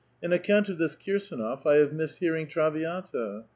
And 0.23 0.33
on 0.33 0.39
account 0.39 0.67
of 0.67 0.79
this 0.79 0.95
Kii 0.95 1.17
sdnof, 1.17 1.63
I 1.63 1.75
have 1.75 1.93
missed 1.93 2.17
hearing' 2.17 2.47
Traviiita.' 2.47 3.43